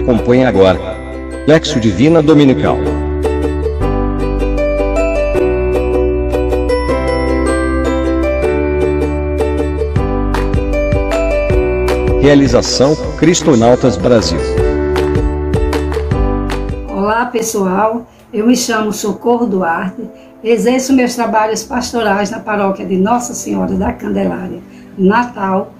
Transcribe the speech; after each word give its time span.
Acompanhe 0.00 0.46
agora. 0.46 0.80
Lexo 1.46 1.78
Divina 1.78 2.22
Dominical. 2.22 2.78
Realização 12.22 12.96
Cristonautas 13.18 13.98
Brasil. 13.98 14.38
Olá 16.88 17.26
pessoal, 17.26 18.06
eu 18.32 18.46
me 18.46 18.56
chamo 18.56 18.94
Socorro 18.94 19.44
Duarte, 19.44 20.02
exerço 20.42 20.94
meus 20.94 21.14
trabalhos 21.14 21.62
pastorais 21.62 22.30
na 22.30 22.40
paróquia 22.40 22.86
de 22.86 22.96
Nossa 22.96 23.34
Senhora 23.34 23.74
da 23.74 23.92
Candelária, 23.92 24.60
Natal, 24.96 25.74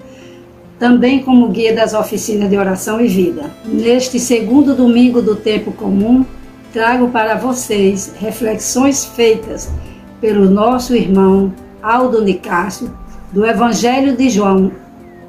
também 0.81 1.21
como 1.21 1.47
guia 1.49 1.75
das 1.75 1.93
oficinas 1.93 2.49
de 2.49 2.57
oração 2.57 2.99
e 2.99 3.07
vida. 3.07 3.51
Neste 3.63 4.19
segundo 4.19 4.73
domingo 4.73 5.21
do 5.21 5.35
tempo 5.35 5.71
comum, 5.71 6.25
trago 6.73 7.09
para 7.09 7.35
vocês 7.35 8.15
reflexões 8.19 9.05
feitas 9.05 9.71
pelo 10.19 10.49
nosso 10.49 10.95
irmão 10.95 11.53
Aldo 11.83 12.23
Nicásio, 12.23 12.91
do 13.31 13.45
Evangelho 13.45 14.17
de 14.17 14.27
João 14.27 14.71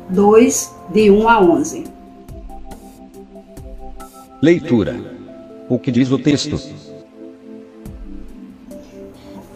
2, 0.09 0.75
de 0.91 1.11
1 1.11 1.29
a 1.29 1.41
11. 1.43 1.85
Leitura. 4.41 4.99
O 5.69 5.79
que 5.79 5.91
diz 5.91 6.11
o 6.11 6.19
texto? 6.19 6.59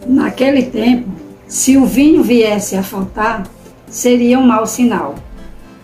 Naquele 0.05 0.61
tempo, 0.61 1.09
se 1.47 1.75
o 1.75 1.87
vinho 1.87 2.21
viesse 2.21 2.75
a 2.75 2.83
faltar, 2.83 3.47
seria 3.87 4.37
um 4.37 4.45
mau 4.45 4.67
sinal 4.67 5.15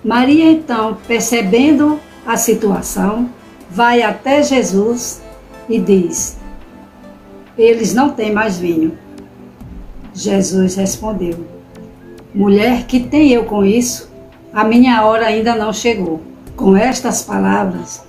Maria, 0.04 0.52
então, 0.52 0.98
percebendo 1.08 2.00
a 2.26 2.36
situação, 2.36 3.30
vai 3.70 4.02
até 4.02 4.44
Jesus 4.44 5.22
e 5.70 5.80
diz: 5.80 6.38
Eles 7.58 7.94
não 7.94 8.10
têm 8.10 8.34
mais 8.34 8.58
vinho. 8.58 8.98
Jesus 10.14 10.76
respondeu: 10.76 11.46
Mulher, 12.34 12.86
que 12.86 13.00
tem 13.00 13.32
eu 13.32 13.46
com 13.46 13.64
isso? 13.64 14.12
A 14.54 14.64
minha 14.64 15.06
hora 15.06 15.28
ainda 15.28 15.56
não 15.56 15.72
chegou. 15.72 16.22
Com 16.56 16.78
estas 16.78 17.24
palavras, 17.24 18.04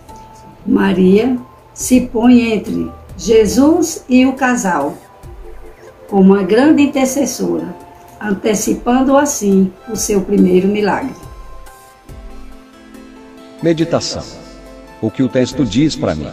Maria 0.67 1.39
se 1.73 2.03
põe 2.03 2.53
entre 2.53 2.91
Jesus 3.17 4.05
e 4.09 4.27
o 4.27 4.35
casal, 4.35 4.95
como 6.11 6.35
uma 6.35 6.43
grande 6.43 6.83
intercessora, 6.83 7.75
antecipando 8.21 9.17
assim 9.17 9.73
o 9.89 9.97
seu 9.97 10.21
primeiro 10.21 10.69
milagre. 10.69 11.24
Meditação. 13.65 14.23
O 15.01 15.11
que 15.11 15.23
o 15.23 15.29
texto 15.29 15.65
diz 15.65 15.97
para 15.97 16.15
mim? 16.15 16.29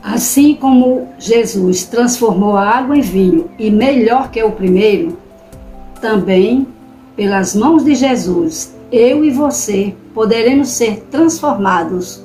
Assim 0.00 0.54
como 0.54 1.08
Jesus 1.18 1.82
transformou 1.86 2.56
a 2.56 2.68
água 2.68 2.96
em 2.96 3.00
vinho 3.00 3.50
e 3.58 3.68
melhor 3.68 4.30
que 4.30 4.40
o 4.40 4.52
primeiro, 4.52 5.18
também, 6.00 6.68
pelas 7.16 7.56
mãos 7.56 7.84
de 7.84 7.96
Jesus, 7.96 8.72
eu 8.92 9.24
e 9.24 9.30
você 9.32 9.92
poderemos 10.14 10.68
ser 10.68 11.00
transformados 11.10 12.22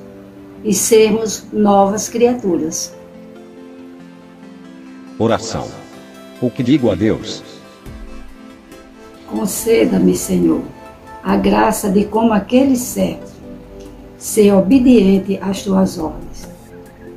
e 0.62 0.72
sermos 0.72 1.46
novas 1.52 2.08
criaturas. 2.08 2.94
Oração. 5.18 5.66
O 6.40 6.48
que 6.48 6.62
digo 6.62 6.92
a 6.92 6.94
Deus? 6.94 7.42
Conceda-me, 9.26 10.14
Senhor 10.14 10.77
a 11.22 11.36
graça 11.36 11.90
de, 11.90 12.04
como 12.04 12.32
aquele 12.32 12.76
servo, 12.76 13.26
ser 14.16 14.52
obediente 14.52 15.38
às 15.42 15.62
tuas 15.62 15.98
ordens. 15.98 16.48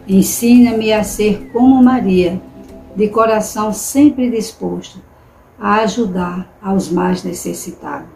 Ensina-me 0.07 0.91
a 0.91 1.03
ser 1.03 1.49
como 1.52 1.81
Maria, 1.83 2.41
de 2.95 3.07
coração 3.07 3.72
sempre 3.72 4.29
disposto 4.29 5.01
a 5.59 5.75
ajudar 5.81 6.51
aos 6.62 6.89
mais 6.89 7.23
necessitados. 7.23 8.09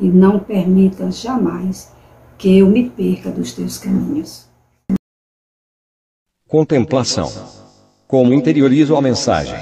E 0.00 0.08
não 0.08 0.40
permita 0.40 1.10
jamais 1.10 1.92
que 2.36 2.58
eu 2.58 2.66
me 2.66 2.90
perca 2.90 3.30
dos 3.30 3.52
teus 3.52 3.78
caminhos. 3.78 4.48
Contemplação. 6.48 7.30
Como 8.08 8.32
interiorizo 8.32 8.96
a 8.96 9.02
mensagem? 9.02 9.58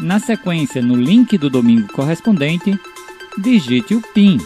na 0.00 0.18
sequência 0.18 0.80
no 0.82 0.96
link 0.96 1.38
do 1.38 1.48
domingo 1.50 1.92
correspondente, 1.92 2.76
digite 3.38 3.94
o 3.94 4.00
PIN. 4.00 4.38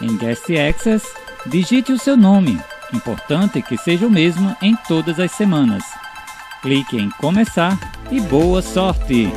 Em 0.00 0.16
Guest 0.16 0.46
Access, 0.50 1.06
digite 1.46 1.92
o 1.92 1.98
seu 1.98 2.16
nome 2.16 2.60
Importante 2.92 3.60
que 3.60 3.76
seja 3.76 4.06
o 4.06 4.10
mesmo 4.10 4.56
em 4.62 4.74
todas 4.74 5.20
as 5.20 5.32
semanas. 5.32 5.84
Clique 6.62 6.96
em 6.96 7.10
começar 7.10 7.78
e 8.10 8.20
boa 8.20 8.62
sorte! 8.62 9.30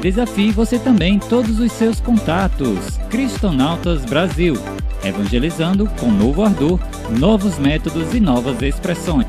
Desafie 0.00 0.50
você 0.50 0.78
também 0.78 1.18
todos 1.18 1.58
os 1.58 1.72
seus 1.72 2.00
contatos. 2.00 2.98
Cristonautas 3.08 4.04
Brasil, 4.04 4.54
evangelizando 5.04 5.88
com 5.98 6.10
novo 6.10 6.42
ardor, 6.44 6.78
novos 7.18 7.58
métodos 7.58 8.12
e 8.14 8.20
novas 8.20 8.60
expressões. 8.60 9.26